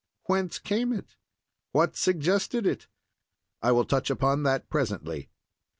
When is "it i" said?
2.65-3.71